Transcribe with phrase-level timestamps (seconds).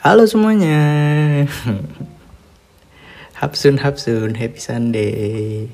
[0.00, 0.80] Halo semuanya.
[3.44, 5.68] Hapsun Hapsun, happy Sunday.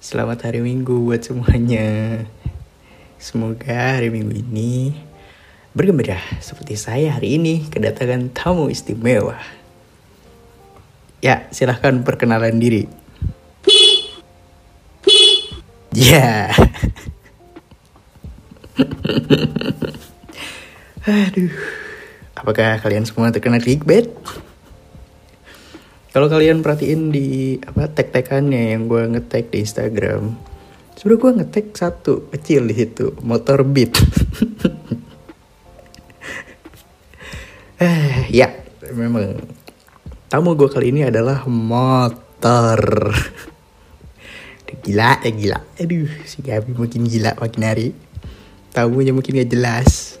[0.00, 2.24] Selamat hari Minggu buat semuanya.
[3.20, 4.96] Semoga hari Minggu ini
[5.76, 9.36] bergembira seperti saya hari ini kedatangan tamu istimewa.
[11.20, 12.88] Ya, silahkan perkenalan diri.
[15.92, 16.48] Ya.
[21.28, 21.69] Aduh.
[22.40, 24.08] Apakah kalian semua terkena clickbait?
[26.10, 30.40] Kalau kalian perhatiin di apa tag-tagannya yang gue ngetag di Instagram,
[30.96, 33.92] sebenernya gue ngetag satu kecil di situ, motor beat.
[37.84, 38.48] eh, ya,
[38.88, 39.36] memang
[40.32, 42.80] tamu gue kali ini adalah motor.
[44.80, 47.92] gila ya gila, aduh si Gabi makin gila makin hari.
[48.72, 50.19] Tamunya mungkin gak jelas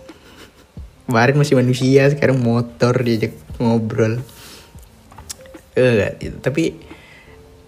[1.10, 4.22] kemarin masih manusia sekarang motor diajak ngobrol.
[5.74, 6.78] Eh tapi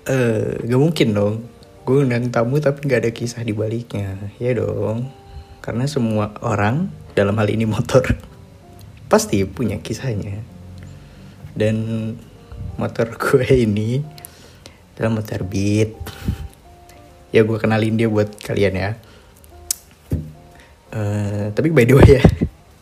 [0.07, 1.35] eh gak mungkin dong.
[1.83, 4.15] Gue undang tamu tapi gak ada kisah di baliknya.
[4.39, 5.11] Ya dong.
[5.59, 8.07] Karena semua orang dalam hal ini motor.
[9.11, 10.39] Pasti punya kisahnya.
[11.59, 12.15] Dan
[12.79, 14.07] motor gue ini
[14.95, 15.91] adalah motor beat.
[17.35, 18.91] Ya gue kenalin dia buat kalian ya.
[20.95, 22.25] Uh, tapi by the way ya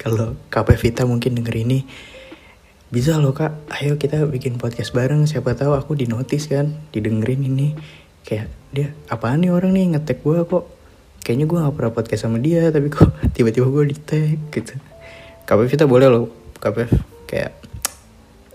[0.00, 1.84] kalau KP Vita mungkin denger ini
[2.88, 3.68] bisa loh kak.
[3.68, 5.28] Ayo kita bikin podcast bareng.
[5.28, 7.76] Siapa tahu aku di notice kan didengerin ini.
[8.24, 9.92] Kayak dia apaan nih orang nih?
[9.94, 10.64] Ngetek gue kok.
[11.20, 14.74] Kayaknya gue gak pernah podcast sama dia tapi kok tiba-tiba gue di tag gitu.
[15.44, 16.32] KP Vita boleh loh.
[16.56, 16.88] KP
[17.28, 17.52] kayak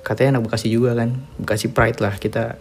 [0.02, 1.30] katanya anak Bekasi juga kan.
[1.38, 2.58] Bekasi Pride lah kita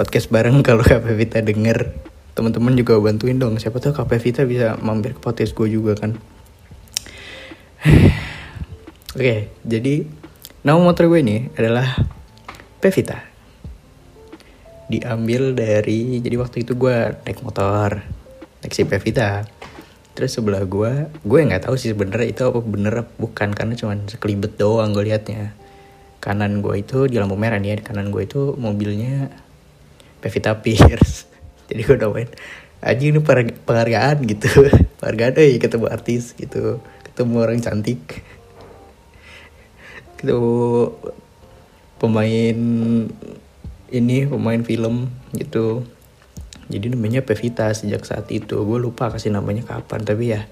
[0.00, 1.92] podcast bareng kalau KP Vita denger.
[2.32, 3.60] Teman-teman juga bantuin dong.
[3.60, 6.16] Siapa tahu KP Vita bisa mampir ke podcast gue juga kan
[7.82, 10.06] Oke, okay, jadi
[10.62, 11.98] nama motor gue ini adalah
[12.78, 13.18] Pevita.
[14.86, 18.06] Diambil dari, jadi waktu itu gue naik motor,
[18.62, 19.42] naik si Pevita.
[20.14, 24.54] Terus sebelah gue, gue nggak tahu sih sebenarnya itu apa bener bukan karena cuman sekelibet
[24.54, 25.50] doang gue liatnya.
[26.22, 29.26] Kanan gue itu di lampu merah nih ya, kanan gue itu mobilnya
[30.22, 31.26] Pevita Pierce.
[31.66, 32.30] Jadi gue namain
[32.78, 33.18] aja ini
[33.66, 34.70] penghargaan gitu,
[35.02, 36.78] penghargaan eh ketemu artis gitu
[37.12, 38.24] ketemu orang cantik.
[40.16, 40.88] Ketemu
[42.00, 42.58] pemain
[43.92, 45.84] ini pemain film gitu.
[46.72, 48.56] Jadi namanya Pevita sejak saat itu.
[48.64, 50.48] Gue lupa kasih namanya kapan tapi ya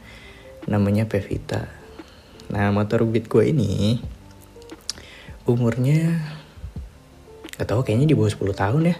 [0.68, 1.72] namanya Pevita.
[2.52, 4.04] Nah motor beat gue ini
[5.48, 6.20] umurnya
[7.56, 8.96] gak tau kayaknya di bawah 10 tahun ya.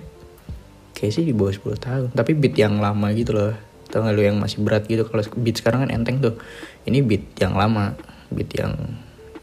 [0.96, 2.08] Kayak sih di bawah 10 tahun.
[2.16, 5.04] Tapi beat yang lama gitu loh tau gak lu yang masih berat gitu?
[5.04, 6.38] Kalau beat sekarang kan enteng tuh.
[6.86, 7.98] Ini beat yang lama.
[8.30, 8.72] Beat yang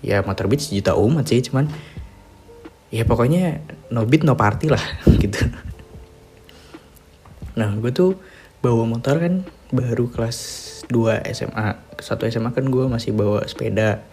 [0.02, 1.68] ya motor beat sejuta umat sih cuman
[2.94, 3.60] ya pokoknya
[3.92, 4.84] no beat no party lah
[5.24, 5.42] gitu.
[7.58, 8.16] Nah gue tuh
[8.62, 9.34] bawa motor kan
[9.74, 10.38] baru kelas
[10.88, 11.68] 2 SMA
[12.00, 14.06] satu SMA kan gue masih bawa sepeda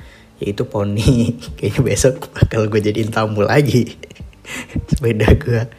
[0.43, 3.95] yaitu poni kayaknya besok bakal gue jadiin tamu lagi
[4.91, 5.71] sepeda gue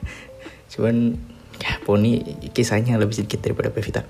[0.71, 1.19] cuman
[1.59, 2.23] ya poni
[2.55, 4.07] kisahnya lebih sedikit daripada Pevita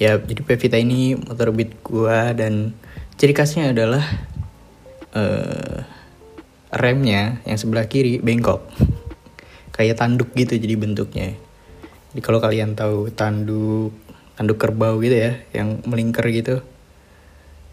[0.00, 2.72] ya jadi Pevita ini motor beat gua dan
[3.20, 4.00] ciri khasnya adalah
[5.12, 5.84] uh,
[6.72, 8.64] remnya yang sebelah kiri bengkok.
[9.76, 11.36] Kayak tanduk gitu jadi bentuknya.
[12.10, 13.92] Jadi kalau kalian tahu tanduk
[14.40, 16.64] tanduk kerbau gitu ya yang melingkar gitu.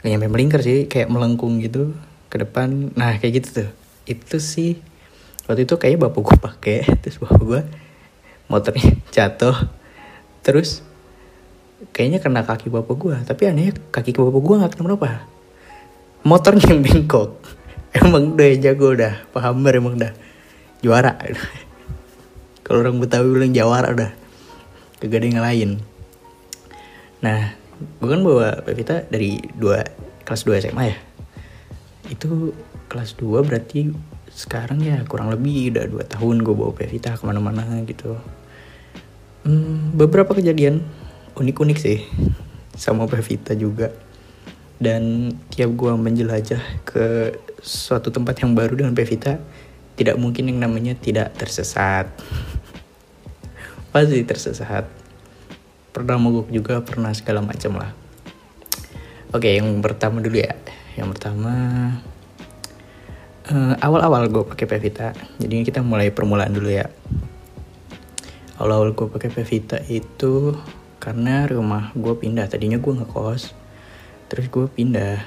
[0.04, 1.96] Nggak nyampe melingkar sih kayak melengkung gitu
[2.28, 2.92] ke depan.
[2.98, 3.70] Nah kayak gitu tuh.
[4.04, 4.84] Itu sih
[5.48, 6.78] waktu itu kayaknya bapak gue pakai.
[7.06, 7.62] Terus bapak gue
[8.52, 9.56] motornya jatuh.
[10.44, 10.87] Terus
[11.94, 15.30] kayaknya kena kaki bapak gue tapi anehnya kaki bapak gue nggak kenapa-napa
[16.26, 17.38] motornya bengkok
[17.98, 19.14] emang udah jago udah.
[19.32, 20.12] Pahammer emang udah
[20.84, 21.16] juara.
[22.68, 24.12] Kalau orang Betawi bilang jawara udah
[24.98, 25.70] kagak yang lain
[27.18, 29.82] nah gue kan bawa Pevita dari dua
[30.22, 30.98] kelas 2 SMA ya.
[32.14, 32.54] Itu
[32.90, 33.90] kelas 2 berarti
[34.30, 38.18] sekarang ya kurang lebih udah dua tahun gue bawa Pevita ke mana-mana gitu.
[39.48, 40.84] Hmm, beberapa kejadian
[41.38, 42.02] unik-unik sih.
[42.74, 43.94] Sama Pevita juga.
[44.78, 49.42] Dan tiap gue menjelajah ke suatu tempat yang baru dengan Pevita
[49.98, 52.06] tidak mungkin yang namanya tidak tersesat.
[53.90, 54.86] Pasti tersesat.
[55.90, 57.92] Pernah mogok juga pernah segala macam lah.
[59.34, 60.54] Oke yang pertama dulu ya.
[60.94, 61.54] Yang pertama
[63.50, 65.18] uh, awal-awal gue pakai Pevita.
[65.42, 66.86] Jadi kita mulai permulaan dulu ya.
[68.62, 70.54] Awal-awal gue pakai Pevita itu
[71.08, 72.52] karena rumah gue pindah.
[72.52, 73.56] Tadinya gue ngekos
[74.28, 75.24] terus gue pindah.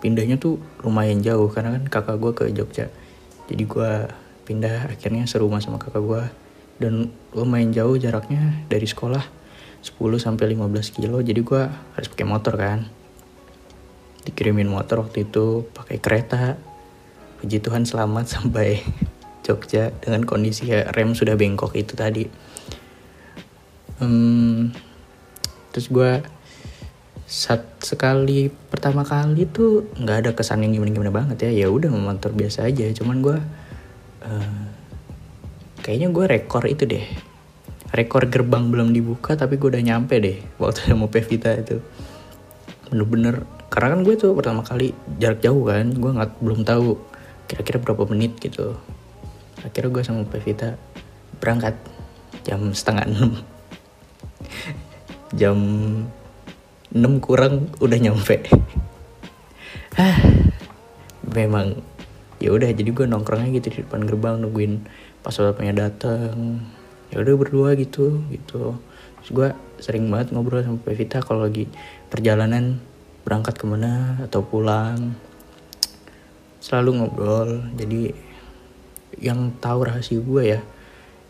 [0.00, 2.88] Pindahnya tuh lumayan jauh karena kan kakak gue ke Jogja.
[3.52, 3.90] Jadi gue
[4.48, 6.22] pindah akhirnya serumah sama kakak gue
[6.80, 9.20] dan lumayan jauh jaraknya dari sekolah
[9.84, 11.20] 10 sampai 15 kilo.
[11.20, 12.88] Jadi gue harus pakai motor kan.
[14.24, 16.56] Dikirimin motor waktu itu pakai kereta.
[17.44, 18.80] Puji Tuhan selamat sampai
[19.44, 22.24] Jogja dengan kondisi rem sudah bengkok itu tadi
[24.00, 24.72] hmm,
[25.70, 26.24] terus gue
[27.30, 31.64] saat sekali pertama kali tuh nggak ada kesan yang gimana gimana banget ya.
[31.64, 32.90] Ya udah motor biasa aja.
[32.90, 33.38] Cuman gue
[34.26, 34.62] uh,
[35.78, 37.06] kayaknya gue rekor itu deh.
[37.94, 41.78] Rekor gerbang belum dibuka tapi gue udah nyampe deh waktu mau Pevita itu.
[42.90, 44.90] Bener-bener karena kan gue tuh pertama kali
[45.22, 46.98] jarak jauh kan gue nggak belum tahu
[47.46, 48.74] kira-kira berapa menit gitu.
[49.62, 50.74] Akhirnya gue sama Pevita
[51.38, 51.78] berangkat
[52.42, 53.30] jam setengah enam
[55.34, 55.58] jam
[56.90, 58.42] 6 kurang udah nyampe.
[59.94, 60.18] Ah
[61.30, 61.78] memang
[62.42, 64.82] ya udah jadi gue nongkrongnya gitu di depan gerbang nungguin
[65.20, 66.64] pas bapaknya datang
[67.14, 68.74] ya udah berdua gitu gitu.
[69.20, 69.48] Terus gue
[69.78, 71.70] sering banget ngobrol sama Pevita kalau lagi
[72.10, 72.80] perjalanan
[73.22, 75.14] berangkat ke mana atau pulang.
[76.58, 78.12] Selalu ngobrol jadi
[79.20, 80.60] yang tahu rahasia gue ya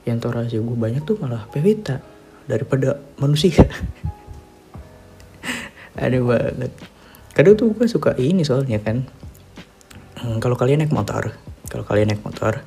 [0.08, 2.00] yang tahu rahasia gue banyak tuh malah Pevita
[2.50, 3.62] daripada manusia.
[6.00, 6.72] Ada banget.
[7.30, 9.06] Kadang tuh gue suka ini soalnya kan.
[10.18, 11.32] Hmm, kalau kalian naik motor
[11.70, 12.60] kalau kalian naik motor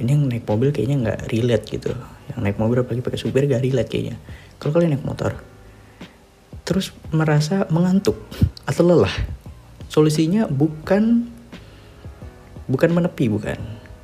[0.00, 1.92] ini yang naik mobil kayaknya nggak relate gitu.
[2.32, 4.16] Yang naik mobil apalagi pakai supir gak relate kayaknya.
[4.56, 5.36] Kalau kalian naik motor
[6.64, 8.20] terus merasa mengantuk
[8.68, 9.12] atau lelah
[9.88, 11.28] solusinya bukan
[12.68, 13.56] bukan menepi bukan.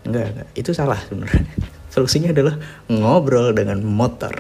[0.05, 1.45] Enggak enggak itu salah sebenarnya.
[1.95, 2.59] Solusinya adalah
[2.91, 4.35] ngobrol dengan motor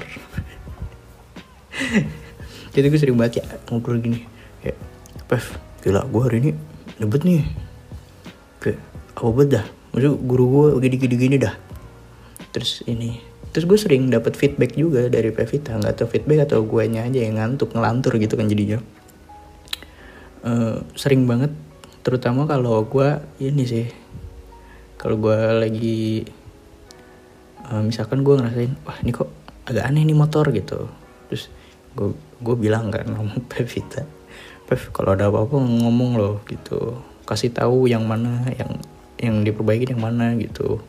[2.74, 4.26] jadi gue sering banget ya ngobrol gini
[4.62, 4.78] kayak
[5.24, 5.44] Pev
[5.84, 6.50] gila gue hari ini
[6.98, 7.42] nebet nih.
[8.62, 8.78] Kayak
[9.14, 9.66] apa bet dah?
[9.94, 11.54] Maksud guru gue gini gini gini dah.
[12.54, 13.18] Terus ini
[13.54, 15.78] terus gue sering dapat feedback juga dari Pevita.
[15.78, 18.78] Nggak tahu feedback atau gue aja yang ngantuk ngelantur gitu kan jadinya.
[20.44, 21.52] Uh, sering banget
[22.04, 23.88] terutama kalau gue ini sih
[25.00, 26.28] kalau gue lagi
[27.64, 29.32] uh, misalkan gue ngerasain wah ini kok
[29.64, 30.88] agak aneh nih motor gitu.
[31.32, 31.48] Terus
[31.94, 32.12] gue
[32.42, 34.04] gue bilang kan ngomong Pevita
[34.64, 36.96] Pev kalau ada apa-apa ngomong loh gitu.
[37.28, 38.80] Kasih tahu yang mana yang
[39.20, 40.80] yang diperbaiki yang mana gitu.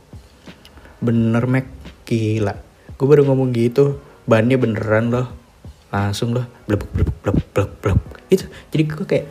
[1.04, 1.68] Bener Mac.
[2.08, 2.56] Gila.
[2.96, 5.28] Gue baru ngomong gitu bannya beneran loh.
[5.92, 8.00] Langsung loh blep blep blep blep blep.
[8.32, 9.26] Itu jadi gue kayak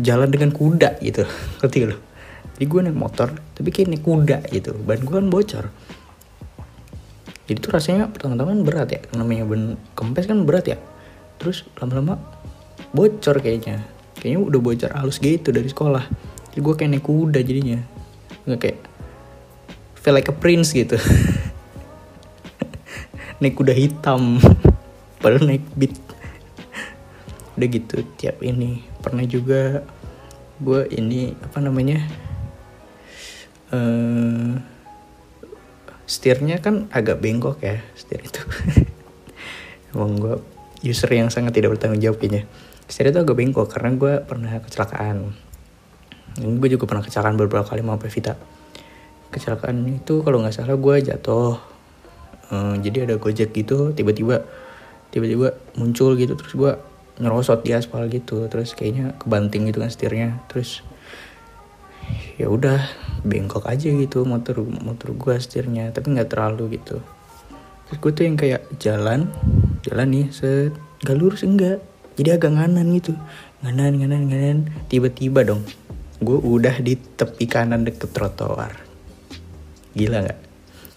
[0.00, 1.28] jalan dengan kuda gitu.
[1.60, 2.00] Ngerti loh
[2.60, 4.76] jadi gue naik motor tapi kayak naik kuda gitu.
[4.84, 5.64] Ban gue kan bocor.
[7.48, 10.76] Jadi tuh rasanya pertama-tama kan berat ya namanya ban kempes kan berat ya
[11.40, 12.20] terus lama-lama
[12.92, 13.80] bocor kayaknya.
[14.20, 16.04] Kayaknya udah bocor halus gitu dari sekolah.
[16.52, 17.80] Jadi gue kayak naik kuda jadinya.
[18.44, 18.78] Nggak kayak
[19.96, 21.00] feel like a prince gitu.
[23.40, 24.36] Naik kuda hitam.
[25.20, 25.96] Padahal naik beat
[27.56, 28.84] udah gitu tiap ini.
[29.00, 29.84] Pernah juga
[30.60, 32.04] gue ini apa namanya
[33.72, 34.60] uh,
[36.04, 38.40] setirnya kan agak bengkok ya setir itu.
[39.92, 40.36] Emang gue
[40.80, 42.48] user yang sangat tidak bertanggung jawab kayaknya.
[42.90, 45.30] Setir itu agak bengkok karena gue pernah kecelakaan.
[46.40, 48.34] Ini gue juga pernah kecelakaan beberapa kali sama Pevita.
[49.30, 51.54] Kecelakaan itu kalau nggak salah gue jatuh
[52.50, 54.42] uh, jadi ada gojek gitu tiba-tiba
[55.10, 56.72] tiba-tiba muncul gitu terus gue
[57.22, 60.82] nyerosot di aspal gitu terus kayaknya kebanting gitu kan setirnya terus
[62.40, 62.80] ya udah
[63.22, 66.98] bengkok aja gitu motor motor gue setirnya tapi nggak terlalu gitu.
[67.90, 69.28] Terus gue tuh yang kayak jalan
[69.86, 70.72] jalan nih set.
[71.04, 71.80] Gak lurus enggak.
[72.20, 73.16] Jadi agak nganan gitu.
[73.64, 74.58] Nganan nganan nganan.
[74.92, 75.64] Tiba-tiba dong
[76.20, 78.76] gue udah di tepi kanan deket trotoar.
[79.96, 80.40] Gila nggak?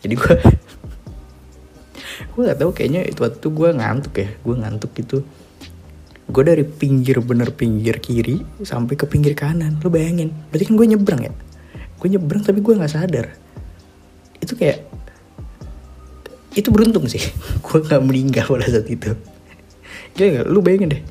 [0.04, 0.36] Jadi gue
[2.36, 4.30] gue nggak tahu kayaknya itu waktu gue ngantuk ya.
[4.44, 5.24] Gue ngantuk gitu.
[6.28, 9.80] Gue dari pinggir bener pinggir kiri sampai ke pinggir kanan.
[9.80, 11.34] Lo bayangin berarti kan gue nyebrang ya?
[11.96, 13.32] Gue nyebrang tapi gue nggak sadar.
[14.44, 14.93] Itu kayak
[16.54, 17.22] itu beruntung sih.
[17.66, 19.12] Gue nggak meninggal pada saat itu.
[20.14, 20.48] Gila gak?
[20.50, 21.02] Lu bayangin deh.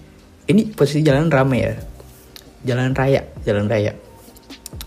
[0.47, 1.75] Ini posisi jalan rame ya.
[2.63, 3.93] Jalan raya Jalan raya.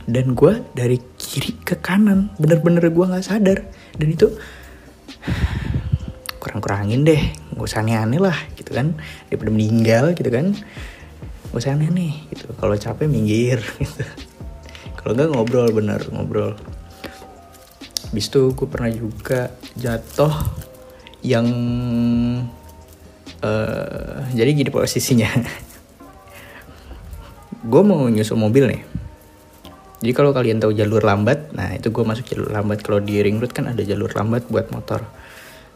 [0.07, 3.67] Dan gue dari kiri ke kanan Bener-bener gue gak sadar.
[3.99, 4.31] Dan itu
[6.41, 7.21] Kurang-kurangin deh.
[7.55, 8.95] Gak usah aneh-aneh lah gitu kan.
[9.27, 10.55] Daripada meninggal gitu kan.
[11.51, 12.47] Gak usah aneh-aneh gitu.
[12.55, 14.03] Kalau capek minggir gitu.
[14.95, 16.55] Kalau gak ngobrol bener ngobrol
[18.15, 20.31] Habis itu gue pernah juga jatuh
[21.19, 21.43] yang
[23.43, 25.27] uh, jadi gini posisinya.
[27.67, 28.87] Gue mau nyusul mobil nih.
[29.99, 32.87] Jadi kalau kalian tahu jalur lambat nah itu gue masuk jalur lambat.
[32.87, 35.03] Kalau di ring road kan ada jalur lambat buat motor.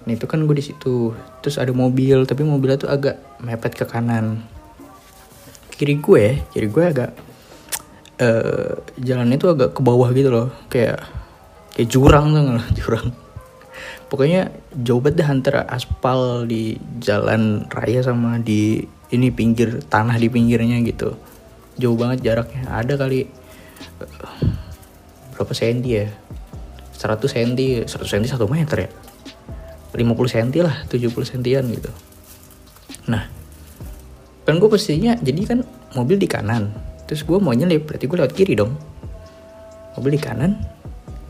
[0.08, 1.12] Nah itu kan gue di situ.
[1.43, 4.48] Terus ada mobil tapi mobilnya tuh agak mepet ke kanan.
[5.75, 7.12] Kiri gue kiri gue agak
[8.24, 10.55] uh, jalannya tuh agak ke bawah gitu loh.
[10.72, 11.19] Kayak
[11.80, 12.68] kayak jurang tuh nggak?
[12.84, 13.08] Jurang.
[14.12, 18.84] Pokoknya jauh banget dah antara aspal di jalan raya sama di
[19.16, 21.16] ini pinggir tanah di pinggirnya gitu.
[21.80, 22.68] Jauh banget jaraknya.
[22.68, 23.24] Ada kali
[25.32, 26.12] berapa senti ya?
[27.00, 28.90] 100 senti 100 senti 1 meter ya?
[29.96, 31.88] 50 senti lah 70 sentian gitu.
[33.08, 33.24] Nah
[34.44, 35.60] kan gue pastinya jadi kan
[35.96, 36.76] mobil di kanan.
[37.08, 38.76] Terus gue mau nyelip berarti gue lewat kiri dong.
[39.96, 40.79] Mobil di kanan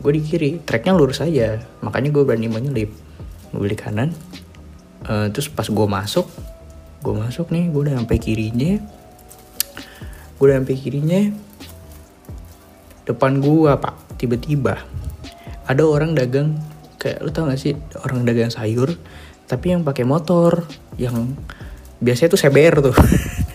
[0.00, 1.60] gue di kiri treknya lurus aja.
[1.84, 2.90] Makanya gue berani mau nyelip
[3.52, 4.10] mobil di kanan.
[5.04, 6.28] Uh, terus pas gue masuk
[7.00, 8.80] gue masuk nih gue udah sampai kirinya.
[10.36, 11.20] Gue udah sampai kirinya.
[13.08, 14.76] Depan gue pak tiba-tiba
[15.64, 16.60] ada orang dagang
[17.00, 17.72] kayak lu tau gak sih
[18.04, 18.92] orang dagang sayur
[19.48, 20.66] tapi yang pakai motor
[21.00, 21.32] yang
[22.02, 22.96] biasanya tuh CBR tuh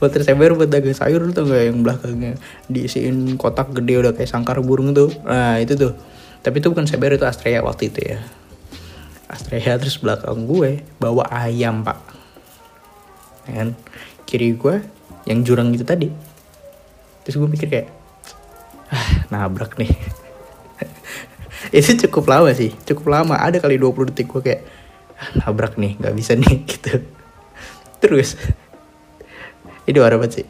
[0.00, 2.40] motor CBR buat dagang sayur tau gak yang belakangnya
[2.72, 5.12] diisiin kotak gede udah kayak sangkar burung tuh.
[5.22, 5.92] Nah itu tuh.
[6.40, 8.18] Tapi itu bukan CBR itu Astrea waktu itu ya.
[9.28, 12.00] Astrea terus belakang gue bawa ayam pak.
[13.44, 13.76] Kan?
[14.24, 14.80] Kiri gue
[15.28, 16.08] yang jurang gitu tadi.
[17.22, 17.88] Terus gue mikir kayak
[18.88, 19.92] ah nabrak nih.
[21.76, 23.36] Itu cukup lama sih cukup lama.
[23.36, 24.62] Ada kali 20 detik gue kayak
[25.20, 27.04] ah, nabrak nih nggak bisa nih gitu.
[28.00, 28.40] Terus
[29.90, 30.46] ini warna banget sih.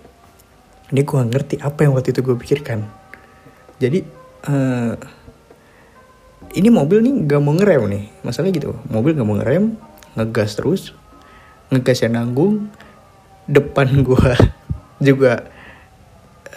[0.93, 2.85] Ini gue ngerti apa yang waktu itu gue pikirkan.
[3.81, 4.05] Jadi
[4.53, 4.95] uh,
[6.53, 8.05] ini mobil nih gak mau ngerem nih.
[8.21, 9.81] Masalahnya gitu mobil gak mau ngerem
[10.19, 10.93] ngegas terus
[11.71, 12.67] ngegas yang nanggung
[13.47, 14.31] depan gue
[15.09, 15.49] juga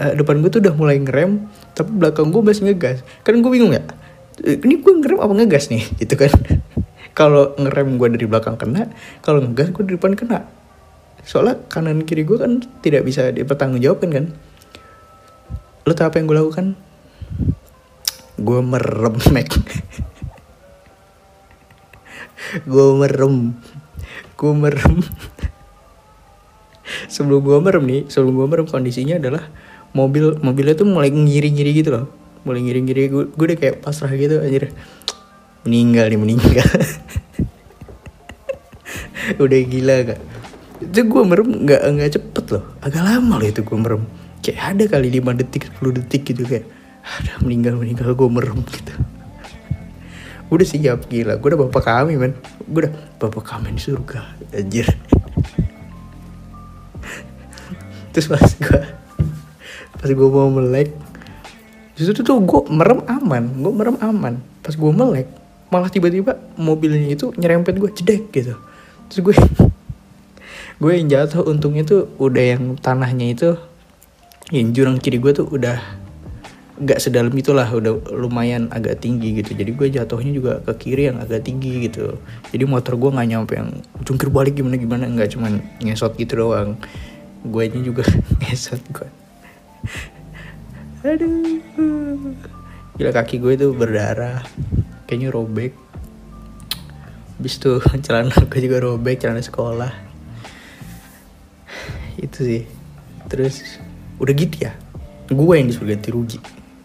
[0.01, 3.07] uh, depan gue tuh udah mulai ngerem tapi belakang gue masih ngegas.
[3.23, 3.85] Kan gue bingung ya
[4.41, 5.83] ini gue ngerem apa ngegas nih?
[6.01, 6.33] Gitu kan.
[7.17, 8.89] Kalau ngerem gue dari belakang kena
[9.21, 10.49] kalau ngegas gue dari depan kena
[11.24, 14.25] soalnya kanan kiri gue kan tidak bisa dipertanggungjawabkan kan?
[15.84, 16.75] Lo tau apa yang gue lakukan?
[18.39, 19.51] Gue merem mek
[22.62, 23.58] gue merem.
[24.38, 25.01] Gue merem.
[27.10, 29.50] Sebelum gue merem nih sebelum gue merem kondisinya adalah
[29.96, 32.06] mobil mobilnya tuh mulai ngiri-ngiri gitu loh.
[32.44, 34.70] Mulai ngiri-ngiri gue gue udah kayak pasrah gitu aja
[35.63, 36.68] meninggal nih meninggal.
[39.39, 40.20] Udah gila gak
[40.83, 42.63] itu gue merem nggak nggak cepet loh.
[42.83, 44.03] Agak lama loh itu gue merem.
[44.43, 46.67] Kayak ada kali 5 detik 10 detik gitu kayak
[47.03, 48.93] ada meninggal meninggal gue merem gitu.
[50.51, 51.39] Udah siap gila.
[51.39, 52.35] Gue udah bapak kami man
[52.67, 54.87] gue udah bapak kami di surga anjir.
[58.13, 58.81] Terus pas gue
[59.97, 60.91] pas gue mau melek
[61.95, 64.37] justru tuh gue merem aman gue merem aman.
[64.61, 65.27] Pas gue melek
[65.73, 68.53] malah tiba-tiba mobilnya itu nyerempet gue jedek gitu.
[69.09, 69.35] Terus gue
[70.83, 73.55] gue yang jatuh untungnya tuh udah yang tanahnya itu
[74.51, 75.79] yang jurang kiri gue tuh udah
[76.83, 79.55] gak sedalam itulah udah lumayan agak tinggi gitu.
[79.55, 82.19] Jadi gue jatuhnya juga ke kiri yang agak tinggi gitu.
[82.51, 83.71] Jadi motor gue nggak nyampe yang
[84.03, 85.07] jungkir balik gimana gimana.
[85.07, 86.75] Nggak cuman ngesot gitu doang.
[87.47, 88.03] Gue ini juga
[88.43, 89.07] ngesot gue
[91.03, 91.59] aduh.
[92.99, 94.43] Gila kaki gue tuh berdarah.
[95.07, 95.71] Kayaknya robek.
[97.39, 100.12] Habis tuh celana gue juga robek celana sekolah
[102.20, 102.63] itu sih.
[103.32, 103.79] Terus
[104.20, 104.74] udah gitu ya?
[105.32, 106.39] Gue yang disuruh ganti rugi.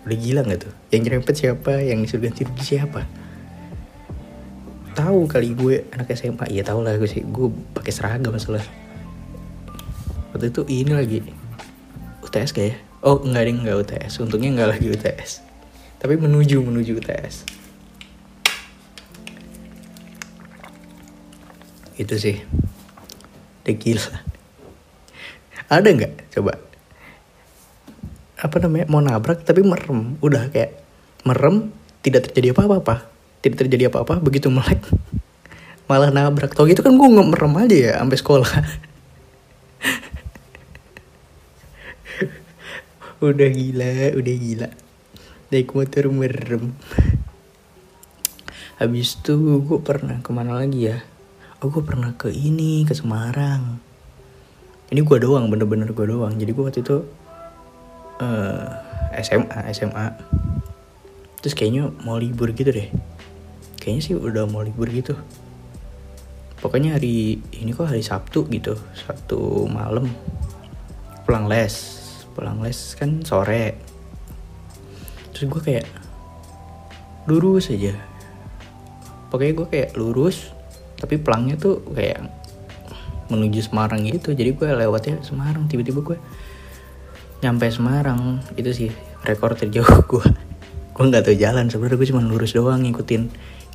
[0.08, 0.73] Udah gila nggak tuh?
[0.94, 1.73] Yang nyerempet siapa?
[1.82, 3.00] Yang disuruh ganti rugi siapa?
[4.97, 7.23] Tahu kali gue anak SMA ya tau lah gue sih.
[7.26, 8.64] Gue pakai seragam masalah.
[10.32, 11.18] Waktu itu ini lagi.
[12.25, 12.76] UTS kayak ya?
[12.99, 15.47] Oh enggak deh enggak UTS untungnya enggak lagi UTS
[16.02, 17.47] tapi menuju menuju UTS
[21.99, 22.38] itu sih.
[23.66, 24.14] Udah gila
[25.66, 26.38] ada nggak?
[26.38, 26.54] Coba.
[28.38, 28.86] Apa namanya?
[28.86, 30.14] Mau nabrak tapi merem.
[30.22, 30.78] Udah kayak
[31.26, 31.74] merem
[32.06, 33.10] tidak terjadi apa-apa.
[33.42, 34.86] Tidak terjadi apa-apa begitu melek
[35.88, 36.52] malah nabrak.
[36.52, 38.52] Tau gitu kan gue merem aja ya sampai sekolah.
[43.18, 44.70] Udah gila udah gila.
[45.50, 46.78] Naik motor merem.
[48.78, 51.02] Habis itu gue pernah ke mana lagi ya?
[51.58, 53.82] Oh gue pernah ke ini ke Semarang
[54.88, 56.33] ini gue doang bener-bener gue doang.
[56.33, 56.97] Jadi gue waktu itu
[58.25, 58.66] uh,
[59.21, 60.07] SMA SMA
[61.38, 62.88] terus kayaknya mau libur gitu deh.
[63.78, 65.14] Kayaknya sih udah mau libur gitu.
[66.59, 70.09] Pokoknya hari ini kok hari Sabtu gitu Sabtu malam.
[71.28, 71.75] Pulang les
[72.33, 73.76] pulang les kan sore.
[75.35, 75.87] Terus gue kayak
[77.28, 77.92] lurus aja.
[79.28, 80.49] Pokoknya gue kayak lurus
[80.99, 82.38] tapi pelangnya tuh kayak
[83.28, 84.32] menuju Semarang gitu.
[84.32, 86.18] Jadi gue lewatnya Semarang tiba-tiba gue
[87.44, 88.42] nyampe Semarang.
[88.56, 88.90] Itu sih
[89.25, 90.26] rekor terjauh gue.
[90.97, 91.70] Gue nggak tahu jalan.
[91.70, 93.23] Sebenarnya gue cuma lurus doang ngikutin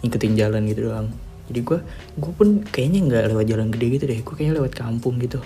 [0.03, 1.07] ngikutin jalan gitu doang.
[1.48, 1.79] Jadi gue
[2.19, 4.19] gue pun kayaknya nggak lewat jalan gede gitu deh.
[4.19, 5.39] Gue kayaknya lewat kampung gitu.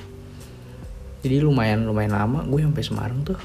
[1.21, 3.37] Jadi lumayan lumayan lama gue sampai Semarang tuh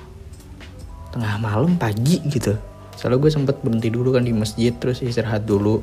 [1.13, 2.57] tengah malam pagi gitu.
[2.97, 5.83] Soalnya gue sempet berhenti dulu kan di masjid terus istirahat dulu.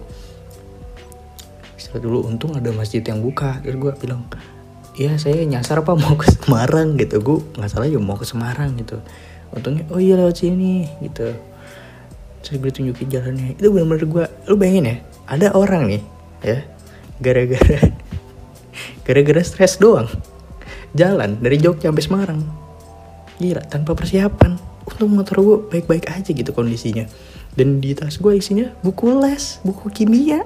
[1.77, 2.25] Istirahat dulu.
[2.25, 3.62] Untung ada masjid yang buka.
[3.62, 4.25] Terus gue bilang
[4.99, 7.23] ya saya nyasar apa mau ke Semarang gitu.
[7.23, 8.99] Gue nggak salah ya mau ke Semarang gitu.
[9.55, 11.31] Untungnya oh iya lewat sini gitu.
[12.43, 13.55] Terus gue tunjukin jalannya.
[13.55, 14.95] Itu benar-benar gue lu bayangin ya
[15.31, 16.03] ada orang nih
[16.43, 16.59] ya
[17.23, 17.79] gara-gara
[19.05, 20.07] gara-gara stres doang
[20.97, 22.41] jalan dari Jogja sampai Semarang.
[23.39, 24.59] Gila tanpa persiapan.
[24.83, 27.07] Untung motor gue baik-baik aja gitu kondisinya.
[27.55, 30.43] Dan di tas gue isinya buku les buku kimia.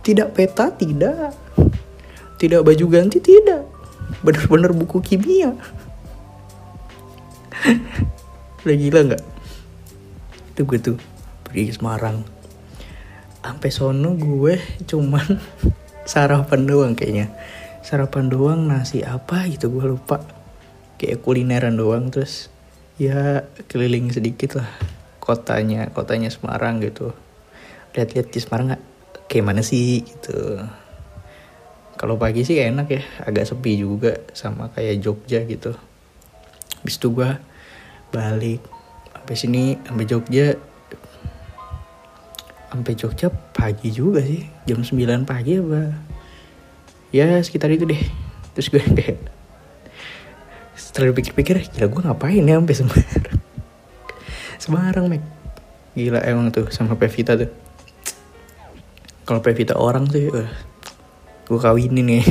[0.00, 1.36] Tidak peta tidak
[2.40, 3.20] tidak baju ganti?
[3.20, 3.62] Tidak.
[4.24, 5.52] Bener-bener buku kimia.
[8.64, 9.24] Udah gila nggak?
[10.56, 10.96] Itu gue tuh
[11.44, 12.24] pergi ke Semarang.
[13.44, 14.56] Sampai sono gue
[14.88, 15.36] cuman
[16.10, 17.28] sarapan doang kayaknya.
[17.84, 20.24] Sarapan doang nasi apa gitu gue lupa.
[20.96, 22.48] Kayak kulineran doang terus
[22.96, 24.68] ya keliling sedikit lah
[25.20, 27.12] kotanya kotanya Semarang gitu.
[27.92, 28.82] Lihat-lihat di Semarang gak,
[29.28, 30.56] kayak mana sih gitu
[32.00, 35.76] kalau pagi sih enak ya agak sepi juga sama kayak Jogja gitu.
[36.80, 37.28] Habis itu gue
[38.08, 38.64] balik
[39.12, 40.56] sampai sini sampai Jogja
[42.72, 45.92] sampai Jogja pagi juga sih jam 9 pagi apa?
[47.12, 48.00] Ya sekitar itu deh.
[48.56, 49.20] Terus gue kayak
[50.72, 53.38] setelah pikir-pikir gila gue ngapain ya sampai Semarang?
[54.64, 55.22] Semarang mek.
[55.92, 57.52] Gila emang tuh sama Pevita tuh.
[59.28, 60.69] Kalau Pevita orang sih uh,
[61.50, 62.22] gue kawinin ya.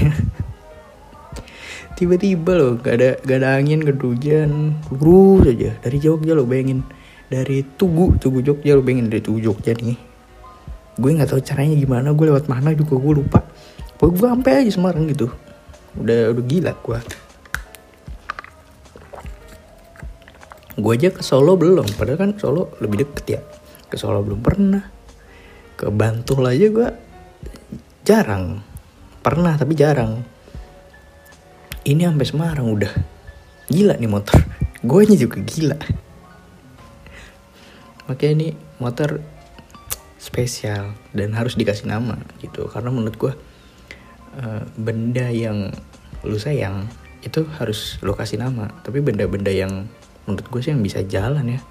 [1.99, 4.79] Tiba-tiba loh gak ada gak ada angin gak ada hujan.
[4.88, 6.88] Lurus aja dari Jogja lo bayangin.
[7.27, 9.99] Dari Tugu Tugu Jogja lo bayangin dari Tugu Jogja nih.
[10.95, 13.43] Gue nggak tahu caranya gimana gue lewat mana juga gue lupa.
[13.99, 15.27] Pokoknya gue sampai aja Semarang gitu.
[15.99, 16.99] Udah udah gila gue
[20.79, 23.41] gue aja ke Solo belum padahal kan Solo lebih deket ya.
[23.91, 24.84] Ke Solo belum pernah.
[25.75, 26.88] Ke Bantul aja gue
[28.08, 28.68] jarang
[29.19, 30.23] pernah tapi jarang.
[31.84, 32.93] Ini sampai Semarang udah.
[33.71, 34.39] Gila nih motor.
[34.88, 35.79] Gue aja juga gila.
[38.08, 38.49] Makanya ini
[38.82, 39.21] motor
[40.17, 42.65] spesial dan harus dikasih nama gitu.
[42.65, 43.34] Karena menurut gue
[44.39, 45.69] uh, benda yang
[46.25, 46.89] lu sayang
[47.21, 48.71] itu harus lo kasih nama.
[48.82, 49.86] Tapi benda-benda yang
[50.25, 51.62] menurut gue sih yang bisa jalan ya.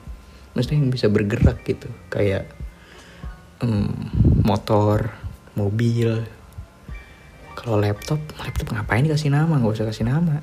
[0.54, 1.90] Maksudnya yang bisa bergerak gitu.
[2.06, 2.46] Kayak
[3.58, 3.90] um,
[4.46, 5.10] motor
[5.58, 6.22] mobil
[7.58, 9.58] kalau laptop laptop ngapain dikasih nama?
[9.58, 10.38] Nggak usah kasih nama.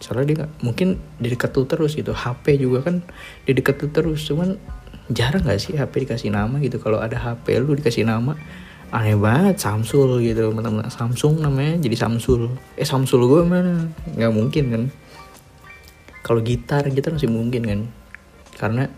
[0.00, 0.88] Soalnya dia gak, mungkin
[1.20, 2.16] di dekat tuh terus gitu.
[2.16, 3.04] HP juga kan
[3.44, 4.24] di dekat tuh terus.
[4.24, 4.56] Cuman
[5.12, 6.80] jarang nggak sih HP dikasih nama gitu?
[6.80, 8.32] Kalau ada HP lu dikasih nama
[8.88, 9.60] aneh banget.
[9.60, 10.48] Samsul gitu.
[10.48, 12.48] Teman-teman Samsung namanya jadi Samsul.
[12.80, 13.92] Eh Samsul gue mana?
[14.16, 14.82] Nggak mungkin kan.
[16.24, 17.80] Kalau gitar gitar masih mungkin kan.
[18.56, 18.88] Karena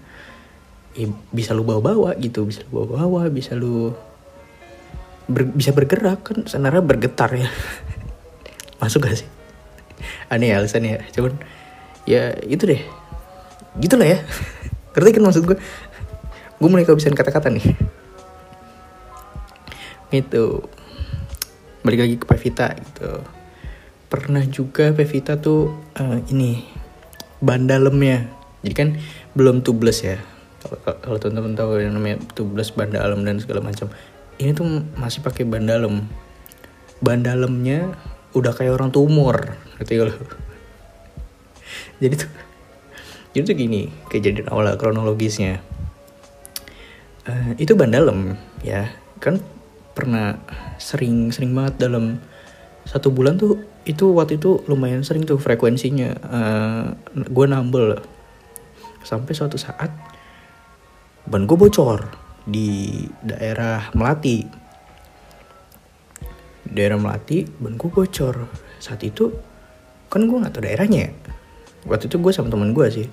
[0.94, 2.47] ya, bisa lu bawa-bawa gitu.
[2.47, 3.90] Bisa lu bawa-bawa bisa lu
[5.29, 7.49] ber, bisa bergerak kan senara bergetar ya.
[8.81, 9.29] Masuk gak sih?
[10.33, 11.33] Aneh ya alasannya ya cuman
[12.09, 12.83] ya itu deh.
[13.79, 14.19] Gitu lah ya.
[14.97, 15.57] Ngerti kan maksud gue
[16.59, 17.67] gue mulai kehabisan kata-kata nih.
[20.09, 20.64] Itu
[21.85, 23.23] balik lagi ke Pevita gitu.
[24.09, 26.64] Pernah juga Pevita tuh uh, ini
[27.45, 28.27] ban dalamnya.
[28.64, 28.88] Jadi kan
[29.37, 30.19] belum tubeless ya.
[30.85, 33.93] Kalau teman-teman tahu yang namanya tubeless ban dalam dan segala macam
[34.38, 36.07] ini tuh masih pakai ban dalam.
[37.03, 37.94] Ban dalamnya
[38.35, 40.12] udah kayak orang tumor gitu ya
[41.98, 42.31] jadi tuh
[43.33, 45.61] jadi tuh gini kejadian awal kronologisnya.
[47.29, 48.88] Uh, itu ban dalam ya.
[49.18, 49.42] Kan
[49.92, 50.38] pernah
[50.79, 52.22] sering sering banget dalam
[52.87, 56.11] satu bulan tuh itu waktu itu lumayan sering tuh frekuensinya.
[56.24, 56.85] Uh,
[57.18, 58.01] eh, gue nambel.
[59.05, 59.92] Sampai suatu saat
[61.29, 62.17] ban gue bocor
[62.48, 64.40] di daerah Melati.
[66.64, 68.48] Daerah Melati ban gue bocor.
[68.80, 69.28] Saat itu
[70.08, 71.12] kan gue nggak tahu daerahnya ya.
[71.84, 73.06] waktu itu gue sama teman gue sih.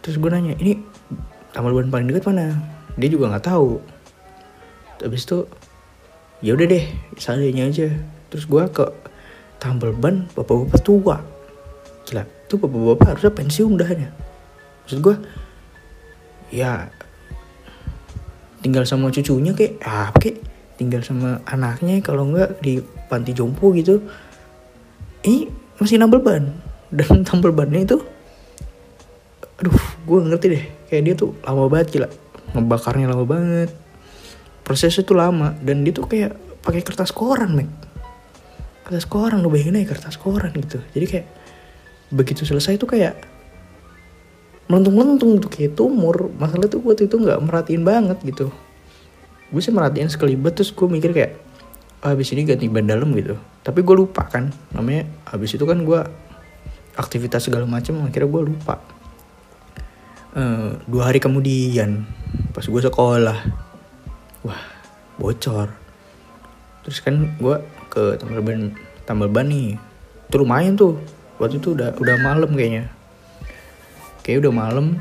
[0.00, 0.80] Terus gue nanya ini
[1.52, 2.56] tambal ban paling dekat mana?
[2.96, 3.80] Dia juga nggak tahu.
[5.04, 5.38] Habis itu
[6.40, 6.84] ya udah deh
[7.20, 7.92] seadanya aja.
[8.32, 8.84] Terus gue ke
[9.60, 11.20] tambal ban bapak-bapak tua.
[12.08, 14.10] Gila tuh bapak-bapak harusnya pensiun dah ya.
[14.84, 15.16] Maksud gue
[16.52, 16.88] ya
[18.64, 20.38] tinggal sama cucunya kayak apa kayak
[20.80, 22.80] tinggal sama anaknya kalau enggak di
[23.12, 24.00] panti jompo gitu.
[25.20, 26.44] Ini masih nambel ban.
[26.88, 28.00] Dan tambal bannya itu
[29.54, 29.76] aduh
[30.08, 30.64] gue ngerti deh.
[30.88, 32.08] Kayak dia tuh lama banget gila.
[32.56, 33.70] Ngebakarnya lama banget.
[34.64, 36.32] Prosesnya tuh lama dan dia tuh kayak
[36.64, 37.68] pakai kertas koran mek.
[38.88, 40.80] Kertas koran lo bayangin aja kertas koran gitu.
[40.96, 41.26] Jadi kayak
[42.08, 43.33] begitu selesai tuh kayak
[44.64, 48.48] melentung-melentung kayak tumor masalah tuh waktu itu nggak merhatiin banget gitu.
[49.52, 51.36] Gue sih merhatiin sekelibat terus gue mikir kayak
[52.00, 53.36] oh, habis ini ganti ban dalam gitu.
[53.60, 56.00] Tapi gue lupa kan namanya habis itu kan gue
[56.96, 58.80] aktivitas segala macam akhirnya gue lupa.
[60.34, 62.08] Uh, dua hari kemudian
[62.50, 63.38] pas gue sekolah
[64.48, 64.62] wah
[65.20, 65.68] bocor.
[66.88, 67.56] Terus kan gue
[67.92, 68.72] ke tambal ban
[69.04, 69.76] tambal ban nih.
[70.32, 70.96] Itu lumayan tuh
[71.36, 72.88] waktu itu udah udah malam kayaknya
[74.24, 74.98] kayak udah malam.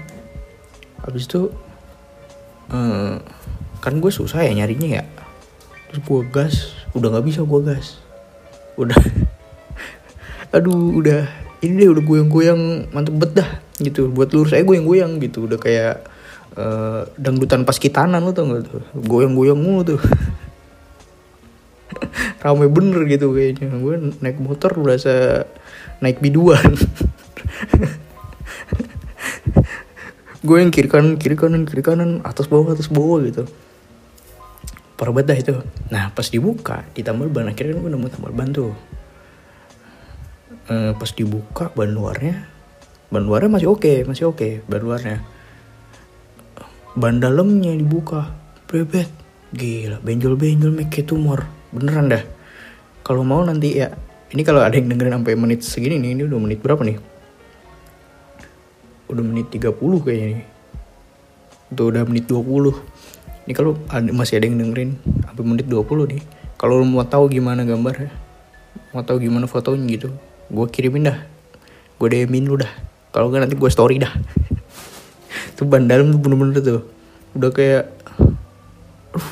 [1.01, 1.49] Habis itu
[2.69, 3.17] uh,
[3.79, 5.03] kan gue susah ya nyarinya ya.
[5.89, 6.55] Terus gue gas
[6.93, 8.03] udah nggak bisa gue gas.
[8.75, 8.99] Udah.
[10.55, 11.25] Aduh udah.
[11.63, 14.11] Ini deh udah goyang-goyang mantep bet dah gitu.
[14.11, 15.47] Buat lurus saya goyang-goyang gitu.
[15.47, 16.03] Udah kayak
[16.59, 18.83] uh, dangdutan pas kitanan lo tau gak tuh?
[18.99, 20.01] Goyang-goyang mulu tuh.
[22.43, 23.71] Rame bener gitu kayaknya.
[23.79, 25.47] Gue naik motor berasa
[26.03, 26.59] naik biduan
[30.43, 33.47] gue yang kiri kanan kiri kanan kiri kanan atas bawah atas bawah gitu.
[34.99, 35.55] Parah banget dah itu.
[35.87, 38.75] Nah pas dibuka di tambal ban akhirnya kan gue nemu tambal ban tuh.
[40.67, 42.43] E, pas dibuka ban luarnya
[43.07, 45.23] ban luarnya masih oke okay, masih oke okay, ban luarnya.
[46.99, 48.35] Ban dalamnya dibuka.
[48.67, 49.07] Brebet
[49.55, 51.47] gila benjol benjol make tumor.
[51.71, 52.23] Beneran dah.
[52.99, 53.95] Kalau mau nanti ya
[54.35, 57.12] ini kalau ada yang dengerin sampai menit segini nih ini udah menit berapa nih
[59.09, 60.47] udah menit 30 kayaknya nih.
[61.73, 62.93] Itu udah menit 20
[63.43, 64.95] ini kalau ada, masih ada yang dengerin
[65.27, 66.21] sampai menit 20 nih.
[66.55, 68.07] Kalau mau tahu gimana gambar
[68.95, 70.13] mau tahu gimana fotonya gitu
[70.53, 71.17] gue kirimin dah.
[71.97, 72.69] Gue DMin lu dah.
[73.09, 74.13] Kalau nggak nanti gue story dah.
[75.57, 76.81] Tuh ban dalam tuh bener-bener tuh.
[77.33, 77.89] Udah kayak
[79.17, 79.29] uh,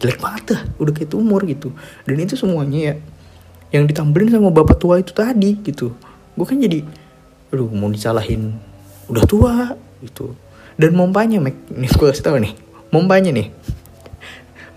[0.00, 0.60] jelek banget dah.
[0.80, 1.72] Udah kayak tumor gitu.
[2.08, 2.94] Dan itu semuanya ya
[3.74, 5.92] yang ditampilin sama bapak tua itu tadi gitu.
[6.36, 6.84] Gue kan jadi
[7.52, 8.56] aduh mau disalahin
[9.10, 9.54] udah tua
[10.02, 10.34] gitu.
[10.76, 13.48] Dan mompanya Mac ini gue kasih tau nih mompanya nih.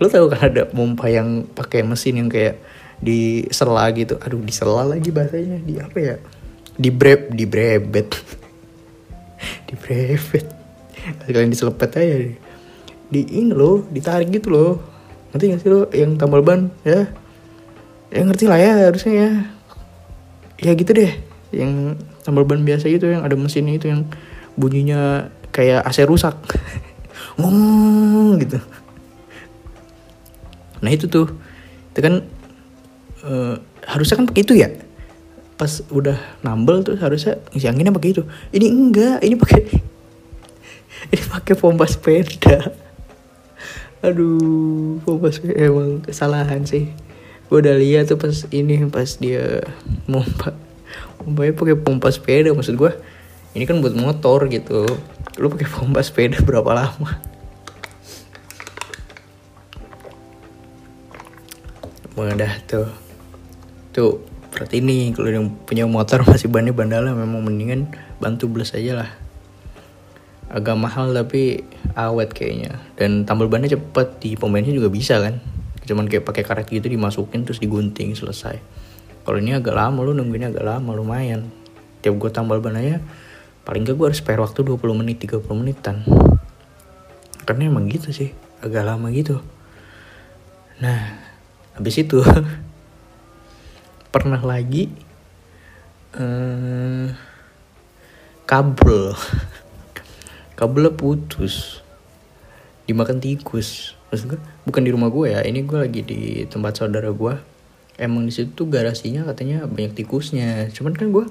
[0.00, 2.56] Lo tau kan ada mompa yang pakai mesin yang kayak
[3.00, 4.16] di sela gitu.
[4.20, 6.16] Aduh di sela lagi bahasanya di apa ya?
[6.76, 8.08] Di breb di brebet.
[9.68, 10.44] Di brebet.
[11.24, 12.36] Kalian diselepet aja di,
[13.08, 14.72] di ini lo ditarik gitu loh.
[15.32, 15.88] Nanti gak sih lo?
[15.96, 17.08] Yang tambal ban ya.
[18.12, 19.30] Ya ngerti lah ya harusnya ya.
[20.60, 24.06] Ya gitu deh yang tambal ban biasa gitu yang ada mesinnya itu yang
[24.54, 26.34] bunyinya kayak AC rusak.
[28.40, 28.60] Gitu.
[30.84, 31.32] Nah itu tuh.
[31.92, 32.14] Itu kan
[33.24, 33.54] uh,
[33.88, 34.68] harusnya kan pakai itu ya?
[35.56, 39.60] Pas udah nambel tuh harusnya ngisi anginnya pakai itu ini enggak ini pakai
[41.12, 42.72] ini pakai pompa sepeda.
[44.06, 46.92] Aduh pompa sepeda emang kesalahan sih.
[47.48, 49.64] Gue udah lihat tuh pas ini pas dia
[50.04, 50.52] pompa
[51.20, 52.92] pompanya pakai pompa sepeda maksud gue
[53.50, 54.86] ini kan buat motor gitu.
[55.42, 57.18] Lu pakai pompa sepeda berapa lama?
[62.14, 62.86] Udah tuh.
[63.90, 64.22] Tuh
[64.54, 67.90] berarti ini kalau yang punya motor masih bannya bandala memang mendingan
[68.22, 69.10] bantu bless aja lah.
[70.46, 71.66] Agak mahal tapi
[71.98, 72.78] awet kayaknya.
[72.94, 75.42] Dan tambal bannya cepet di pemainnya juga bisa kan.
[75.90, 78.79] Cuman kayak pakai karet gitu dimasukin terus digunting selesai
[79.30, 81.54] kalau ini agak lama lu nungguinnya agak lama lumayan.
[82.02, 82.98] Tiap gue tambal ban aja
[83.62, 86.02] paling gak gue harus spare waktu 20 menit 30 menitan.
[87.46, 89.38] Karena emang gitu sih agak lama gitu.
[90.82, 91.14] Nah
[91.78, 92.18] habis itu
[94.18, 94.90] pernah lagi
[96.18, 97.14] eh,
[98.50, 99.14] kabel.
[100.58, 101.86] Kabelnya putus.
[102.82, 103.94] Dimakan tikus.
[104.10, 107.49] Maksud gue bukan di rumah gue ya ini gue lagi di tempat saudara gue
[108.00, 110.72] emang di situ garasinya katanya banyak tikusnya.
[110.72, 111.28] Cuman kan gue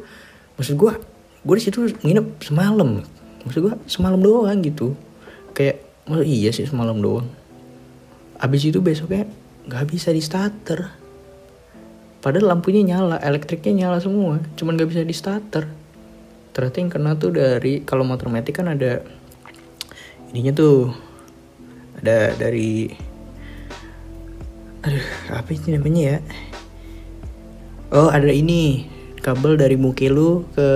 [0.56, 0.94] maksud gue
[1.44, 3.02] gue di situ nginep semalam.
[3.44, 4.94] Maksud gue semalam doang gitu.
[5.58, 7.26] Kayak maksud iya sih semalam doang.
[8.38, 9.26] Abis itu besoknya
[9.66, 10.90] nggak bisa di starter
[12.20, 14.38] padahal lampunya nyala elektriknya nyala semua.
[14.54, 15.66] Cuman nggak bisa di starter
[16.50, 19.02] ternyata yang kena tuh dari kalau motor metik kan ada
[20.30, 20.94] ininya tuh.
[22.00, 22.88] Ada dari
[24.80, 26.18] aduh apa itu namanya ya
[27.94, 28.86] oh ada ini.
[29.20, 30.70] Kabel dari muki lu ke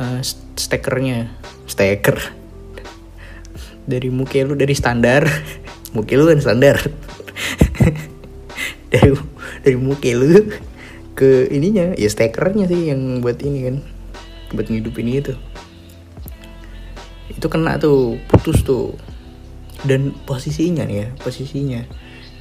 [0.00, 0.20] uh,
[0.56, 1.28] stekernya.
[1.68, 2.16] Steker.
[3.90, 5.28] Dari muka lu dari standar.
[5.94, 6.80] Muka lu kan standar.
[8.90, 9.10] Dari
[9.62, 10.50] dari muka lu
[11.14, 11.94] ke ininya.
[11.94, 13.76] Ya stekernya sih yang buat ini kan.
[14.56, 15.38] Buat ngidupin itu.
[17.30, 18.98] Itu kena tuh putus tuh.
[19.84, 21.86] Dan posisinya nih ya posisinya.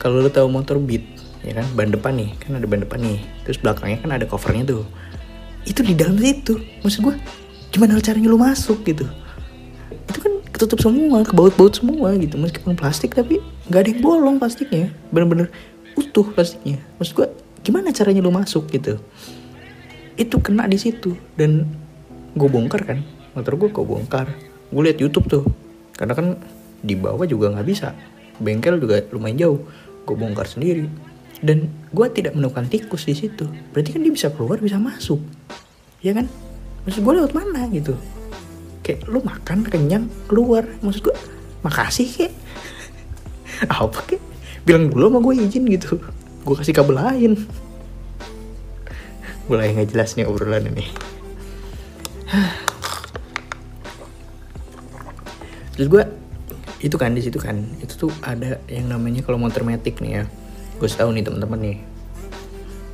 [0.01, 1.05] Kalau lu tahu motor beat
[1.43, 1.65] ya kan?
[1.75, 3.19] Ban depan nih kan ada ban depan nih.
[3.43, 4.83] Terus belakangnya kan ada covernya tuh.
[5.67, 7.15] Itu di dalam situ maksud gue
[7.71, 9.05] gimana caranya lu masuk gitu?
[10.07, 14.91] Itu kan ketutup semua kebaut-baut semua gitu meskipun plastik tapi nggak ada yang bolong plastiknya.
[15.11, 15.51] Bener-bener
[15.99, 16.79] utuh plastiknya.
[16.97, 17.27] Maksud gue
[17.63, 18.99] gimana caranya lu masuk gitu?
[20.15, 21.67] Itu kena di situ dan
[22.33, 22.99] gue bongkar kan.
[23.35, 24.27] Motor gue gue bongkar.
[24.73, 25.43] Gue liat YouTube tuh
[25.93, 26.27] karena kan
[26.83, 27.95] di bawah juga nggak bisa.
[28.41, 29.59] Bengkel juga lumayan jauh.
[30.03, 31.12] Gue bongkar sendiri
[31.43, 33.43] dan gue tidak menemukan tikus di situ.
[33.75, 35.19] Berarti kan dia bisa keluar bisa masuk.
[35.99, 36.31] Ya kan?
[36.87, 37.99] Maksud gue lewat mana gitu?
[38.79, 40.63] Kayak lu makan kenyang keluar.
[40.79, 41.15] Maksud gue
[41.67, 42.31] makasih kek.
[43.83, 44.23] Apa kek?
[44.63, 45.99] Bilang dulu sama gue izin gitu.
[46.47, 47.35] Gue kasih kabel lain.
[49.51, 50.87] Mulai nggak jelas nih obrolan ini.
[55.75, 56.03] Terus gue
[56.83, 60.27] itu kan di situ kan itu tuh ada yang namanya kalau motor metik nih ya
[60.83, 61.77] gue tahu nih teman-teman nih.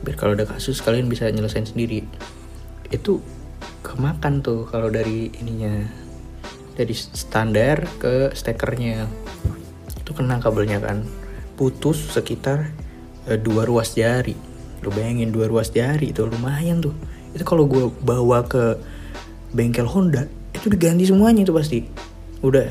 [0.06, 2.06] Biar kalau ada kasus kalian bisa nyelesain sendiri.
[2.94, 3.18] Itu
[3.82, 5.90] kemakan tuh kalau dari ininya.
[6.78, 9.10] Dari standar ke stekernya.
[10.06, 11.02] Itu kena kabelnya kan.
[11.58, 12.70] Putus sekitar
[13.26, 14.38] e, dua ruas jari.
[14.86, 16.94] Lu bayangin dua ruas jari itu lumayan tuh.
[17.34, 18.78] Itu kalau gue bawa ke
[19.50, 21.90] bengkel Honda itu diganti semuanya itu pasti.
[22.46, 22.70] Udah.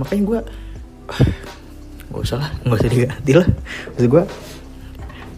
[0.00, 0.40] Makanya gue
[2.16, 3.48] nggak usah lah nggak usah diganti lah.
[3.92, 4.24] Maksud gue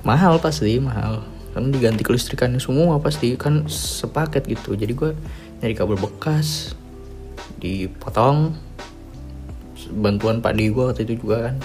[0.06, 1.26] mahal pasti mahal.
[1.50, 4.78] Kan diganti kelistrikannya semua pasti kan sepaket gitu.
[4.78, 5.10] Jadi gue
[5.58, 6.78] nyari kabel bekas
[7.58, 8.54] dipotong.
[9.90, 11.58] Bantuan pak gue waktu itu juga kan.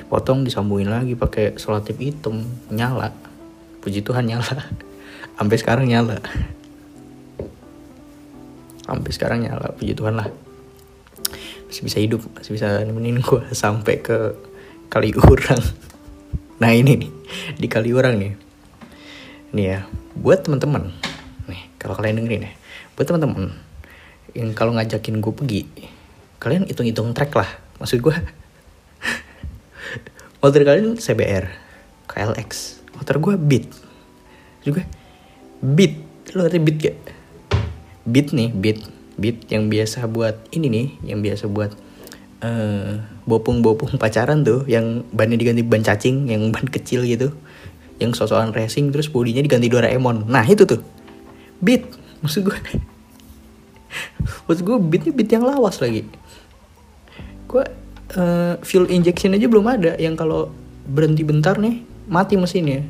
[0.00, 2.40] Dipotong disambungin lagi pakai selotip hitam
[2.72, 3.12] nyala.
[3.84, 4.64] Puji Tuhan nyala.
[5.36, 6.24] Sampai sekarang nyala.
[8.88, 10.32] Sampai sekarang nyala puji Tuhan lah
[11.72, 14.36] masih bisa hidup masih bisa nemenin gue sampai ke
[14.92, 15.64] kali urang
[16.60, 17.10] nah ini nih
[17.56, 18.36] di kali urang nih.
[19.56, 20.92] Nih ya buat teman-teman
[21.48, 22.52] nih kalau kalian dengerin ya
[22.92, 23.56] buat teman-teman
[24.36, 25.60] yang kalau ngajakin gue pergi
[26.44, 27.48] kalian hitung-hitung track lah
[27.80, 28.12] maksud gue
[30.44, 31.48] motor kalian CBR
[32.04, 33.72] KLX motor gue Beat.
[34.60, 34.84] Juga
[35.64, 36.04] Beat
[36.36, 36.96] lo ngerti Beat gak?
[38.04, 41.72] Beat nih Beat beat yang biasa buat ini nih yang biasa buat
[42.40, 47.32] uh, bopung-bopung pacaran tuh yang bannya diganti ban cacing yang ban kecil gitu
[48.00, 50.82] yang sosokan racing terus bodinya diganti Doraemon nah itu tuh.
[51.62, 51.86] Beat
[52.24, 52.56] maksud gue
[54.46, 56.08] maksud gue beatnya beat yang lawas lagi.
[57.46, 57.64] Gue
[58.16, 60.50] uh, fuel injection aja belum ada yang kalau
[60.88, 62.82] berhenti bentar nih mati mesinnya.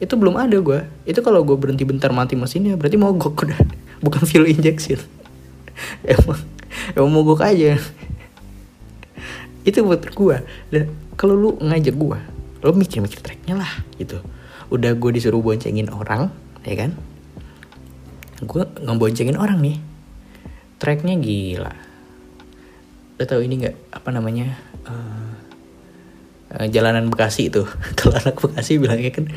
[0.00, 3.60] Itu belum ada gue itu kalau gue berhenti bentar mati mesinnya berarti mau gue udah.
[4.04, 5.19] Bukan fuel injection
[6.12, 6.40] emang
[6.94, 7.76] emang mogok aja.
[9.66, 10.36] Itu buat gue
[10.72, 10.82] dan
[11.14, 12.18] kalau lu ngajak gue
[12.60, 14.20] lu mikir-mikir tracknya lah gitu.
[14.70, 16.32] Udah gue disuruh boncengin orang
[16.64, 16.96] ya kan?
[18.44, 19.76] Gue ngeboncengin orang nih.
[20.80, 21.74] Tracknya gila.
[23.20, 24.56] Lo tau ini nggak apa namanya
[24.88, 27.62] uh, jalanan Bekasi itu
[27.98, 29.30] kalau anak Bekasi bilangnya kan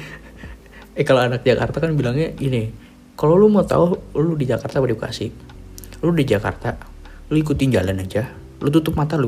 [0.93, 2.69] eh kalau anak Jakarta kan bilangnya ini
[3.13, 5.27] kalau lu mau tahu lu di Jakarta apa di Bekasi
[6.03, 6.75] lu di Jakarta
[7.31, 9.27] lu ikutin jalan aja lu tutup mata lu.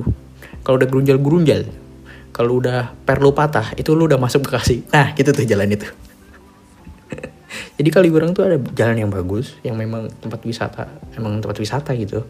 [0.64, 1.68] Kalau udah gerunjal gerunjal.
[2.32, 4.88] Kalau udah perlu patah itu lu udah masuk Bekasi.
[4.92, 5.88] Nah gitu tuh jalan itu.
[7.80, 10.88] Jadi kali orang tuh ada jalan yang bagus yang memang tempat wisata
[11.20, 12.24] emang tempat wisata gitu.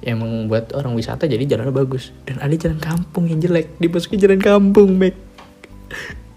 [0.00, 2.08] Yang emang buat orang wisata jadi jalannya bagus.
[2.24, 5.12] Dan ada jalan kampung yang jelek dimasukin jalan kampung mek.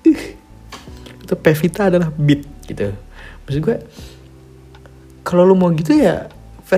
[1.24, 2.92] Itu Pevita adalah beat gitu.
[3.48, 3.78] Maksud gue
[5.24, 6.28] kalau lu mau gitu ya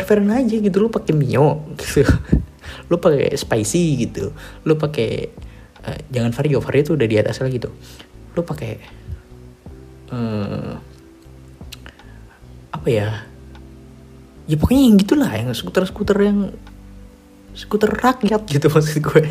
[0.04, 0.78] fair aja gitu.
[0.82, 2.04] Lu pakai mio gitu.
[2.90, 4.34] Lu pakai spicy gitu.
[4.66, 5.30] Lu pakai
[5.86, 6.60] uh, jangan vario.
[6.60, 7.74] Vario tuh udah di atas lagi tuh.
[8.36, 8.72] Lu pakai
[10.12, 10.74] uh,
[12.74, 13.10] apa ya?
[14.46, 16.54] Ya pokoknya yang gitulah yang skuter skuter yang
[17.58, 19.24] skuter rakyat gitu maksud gue.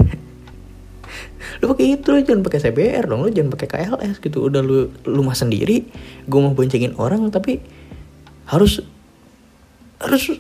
[1.63, 3.23] Lu pakai itu jangan pakai CBR dong.
[3.23, 4.51] Lu jangan pakai KLS gitu.
[4.51, 5.87] Udah lu lu mah sendiri.
[6.27, 7.63] Gue mau boncengin orang tapi
[8.51, 8.83] harus
[10.03, 10.37] harus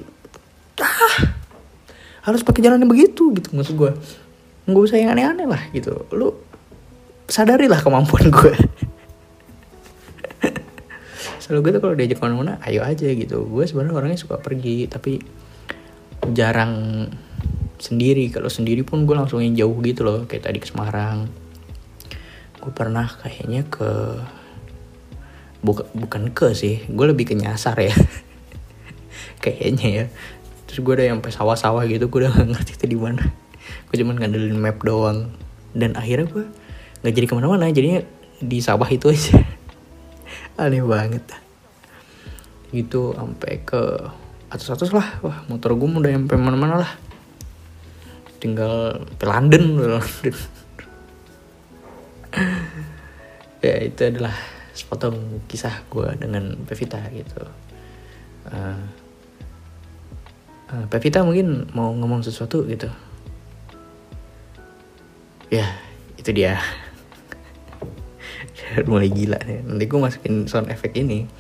[2.25, 3.93] harus pakai jalan yang begitu gitu maksud gue
[4.65, 6.09] nggak usah yang aneh-aneh lah gitu.
[6.17, 6.33] Lu
[7.29, 8.53] sadarilah kemampuan gue
[11.45, 13.45] selalu gitu kalau diajak ke mana-mana ayo aja gitu.
[13.45, 15.21] Gue sebenarnya orangnya suka pergi tapi
[16.33, 17.05] jarang
[17.77, 18.33] sendiri.
[18.33, 21.29] Kalau sendiri pun gue langsung yang jauh gitu loh kayak tadi ke Semarang.
[22.65, 23.91] Gue pernah kayaknya ke
[25.61, 27.93] bukan bukan ke sih gue lebih ke nyasar ya.
[29.45, 30.05] Kayaknya ya
[30.75, 33.23] terus gue udah sampai sawah-sawah gitu gue udah gak ngerti itu di mana.
[33.87, 35.31] Gue cuman ngandelin map doang.
[35.71, 36.51] Dan akhirnya gue
[36.99, 38.03] nggak jadi ke mana-mana jadinya
[38.43, 39.39] di sawah itu aja.
[40.59, 41.23] Aneh banget.
[42.75, 44.03] Gitu sampai ke
[44.51, 45.23] atas-atas lah.
[45.23, 46.93] Wah motor gue udah sampai mana-mana lah.
[48.43, 50.35] Tinggal ke London London.
[53.63, 54.35] Ya itu adalah
[54.75, 57.47] sepotong kisah gue dengan Pevita gitu.
[58.51, 59.04] Uh,
[60.75, 62.91] uh, Pevita mungkin mau ngomong sesuatu gitu.
[65.49, 65.71] Ya
[66.19, 66.59] itu dia.
[68.91, 69.63] Mulai gila nih.
[69.63, 71.31] Nanti gue masukin sound effect ini.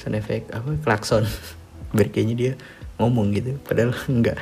[0.00, 0.72] Sound effect apa?
[0.80, 1.28] Klakson.
[1.94, 2.52] Biar kayaknya dia
[2.96, 3.60] ngomong gitu.
[3.60, 4.40] Padahal enggak.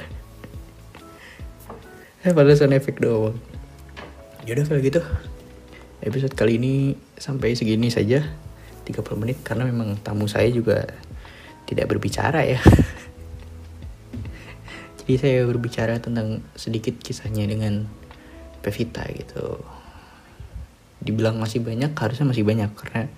[2.23, 3.35] Eh padahal sound effect doang.
[4.47, 5.03] Yaudah kalau gitu
[6.01, 8.25] episode kali ini sampai segini saja.
[8.89, 10.89] 30 menit karena memang tamu saya juga
[11.69, 12.59] tidak berbicara ya
[15.11, 17.91] jadi saya berbicara tentang sedikit kisahnya dengan
[18.63, 19.59] Pevita gitu.
[21.03, 22.71] Dibilang masih banyak harusnya masih banyak.
[22.79, 23.11] Karena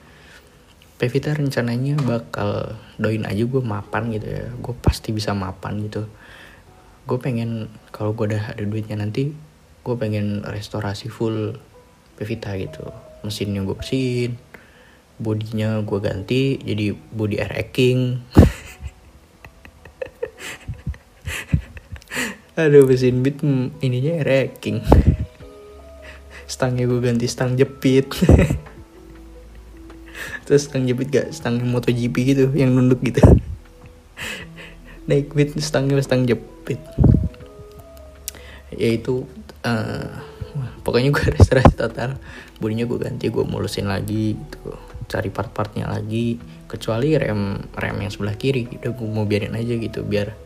[0.96, 4.48] Pevita rencananya bakal doin aja gue mapan gitu ya.
[4.57, 6.09] Gue pasti bisa mapan gitu.
[7.05, 9.37] Gue pengen kalau gue udah ada duitnya nanti
[9.85, 11.61] gue pengen restorasi full
[12.16, 12.88] Pevita gitu.
[13.20, 14.40] Mesinnya gue bersihin
[15.20, 18.24] bodinya gue ganti jadi body air king
[22.52, 23.40] aduh mesin beat
[23.80, 24.84] ininya air king
[26.52, 28.12] stangnya gue ganti stang jepit.
[30.44, 31.32] Terus stang jepit gak?
[31.32, 33.24] Stang MotoGP gitu yang nunduk gitu.
[35.08, 36.76] Naik beat stangnya stang jepit.
[38.76, 39.24] Yaitu
[39.64, 40.12] uh,
[40.84, 42.20] pokoknya gue restorasi total
[42.60, 44.76] bodinya gue ganti gue mulusin lagi gitu.
[45.08, 46.36] Cari part-partnya lagi.
[46.68, 50.36] Kecuali rem rem yang sebelah kiri udah gue mau biarin aja gitu biar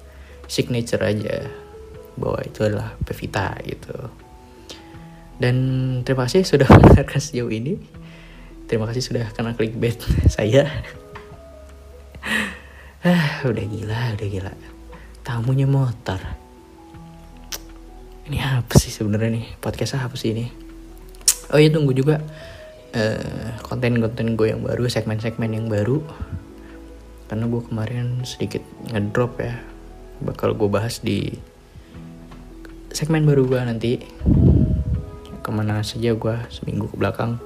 [0.47, 1.66] signature aja
[2.17, 3.95] bahwa itu adalah Pevita gitu.
[5.37, 5.57] Dan
[6.03, 7.77] terima kasih sudah mendengarkan sejauh ini.
[8.67, 10.01] Terima kasih sudah kena clickbait
[10.35, 10.67] saya.
[13.07, 14.53] Ah udah gila udah gila.
[15.23, 16.19] Tamunya motor.
[18.27, 19.47] Ini apa sih sebenarnya nih?
[19.63, 20.51] Podcast apa sih ini?
[21.55, 22.19] Oh iya tunggu juga.
[23.63, 26.03] Konten konten-konten gue yang baru segmen-segmen yang baru.
[27.31, 29.63] Karena gue kemarin sedikit ngedrop ya.
[30.27, 31.39] Bakal gue bahas di
[32.97, 33.93] segmen baru gue nanti.
[35.45, 37.37] Ke mana saja gue seminggu ke belakang.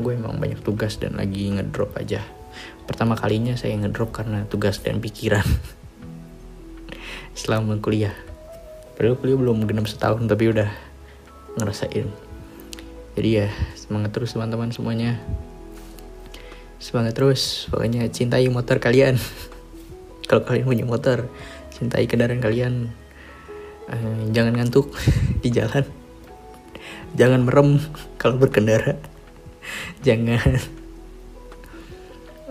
[0.00, 2.24] Gue emang banyak tugas dan lagi ngedrop aja.
[2.88, 5.44] Pertama kalinya saya ngedrop karena tugas dan pikiran.
[7.36, 8.16] Selama kuliah.
[8.96, 10.72] Padahal kuliah belum genap setahun tapi udah
[11.60, 12.08] ngerasain.
[13.12, 15.20] Jadi ya semangat terus teman-teman semuanya.
[16.80, 17.68] Semangat terus.
[17.68, 19.20] Pokoknya cintai motor kalian.
[20.32, 21.28] Kalau kalian punya motor
[21.76, 23.03] cintai kendaraan kalian
[23.90, 24.92] uh, jangan ngantuk
[25.42, 25.84] di jalan.
[27.14, 27.78] Jangan merem
[28.20, 28.98] kalau berkendara.
[30.04, 30.60] Jangan.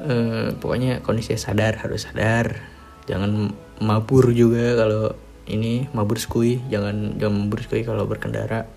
[0.03, 2.59] Uh, pokoknya kondisi sadar harus sadar.
[3.07, 3.51] Jangan
[3.83, 8.67] mabur juga kalau ini mabur skui jangan jangan mabur skui kalau berkendara.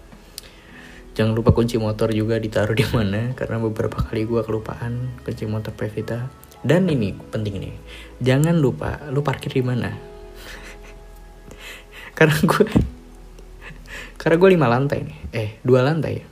[1.16, 5.72] Jangan lupa kunci motor juga ditaruh di mana karena beberapa kali gue kelupaan kunci motor
[5.72, 6.28] Pevita.
[6.60, 7.74] Dan ini penting nih
[8.20, 10.15] jangan lupa lu parkir di mana
[12.16, 12.66] karena gue
[14.16, 15.18] karena gue lima lantai nih.
[15.36, 16.24] Eh dua lantai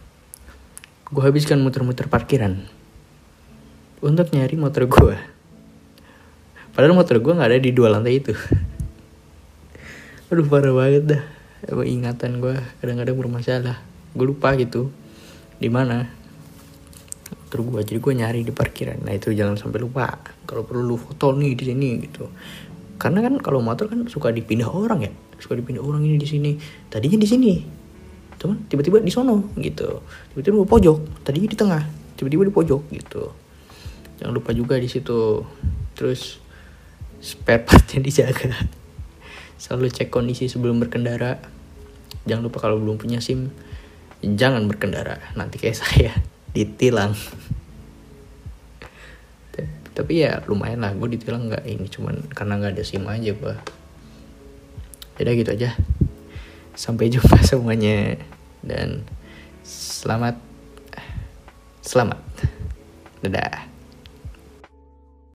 [1.04, 2.64] gue habiskan muter-muter parkiran.
[4.00, 5.16] Untuk nyari motor gue
[6.74, 8.32] padahal motor gue nggak ada di dua lantai itu.
[10.32, 11.22] Aduh parah banget dah.
[11.68, 13.78] Emang ingatan gue kadang-kadang bermasalah.
[14.16, 14.88] Gue lupa gitu.
[15.60, 16.08] Di mana?
[17.52, 19.04] Terus gue jadi gue nyari di parkiran.
[19.04, 20.18] Nah itu jangan sampai lupa.
[20.48, 22.26] Kalau perlu lu foto nih di sini gitu.
[22.98, 25.12] Karena kan kalau motor kan suka dipindah orang ya
[25.44, 26.56] suka dipindah orang ini di sini.
[26.88, 27.52] Tadinya di sini.
[28.40, 30.00] Cuman tiba-tiba di sono gitu.
[30.32, 31.84] Tiba-tiba di pojok tadinya di tengah.
[32.16, 33.28] Tiba-tiba di pojok gitu.
[34.24, 35.44] Jangan lupa juga di situ.
[35.92, 36.40] Terus
[37.20, 38.56] spare partnya dijaga.
[39.60, 41.36] Selalu cek kondisi sebelum berkendara.
[42.24, 43.52] Jangan lupa kalau belum punya sim
[44.24, 45.20] jangan berkendara.
[45.36, 46.16] Nanti kayak saya
[46.56, 47.12] ditilang.
[49.94, 50.96] Tapi ya lumayan lah.
[50.96, 51.68] Gue ditilang nggak.
[51.68, 53.83] Ini cuman karena nggak ada sim aja gue
[55.18, 55.70] jadi gitu aja.
[56.74, 58.18] Sampai jumpa semuanya.
[58.64, 59.04] Dan
[59.66, 60.40] selamat
[61.84, 62.20] selamat.
[63.24, 63.73] Dadah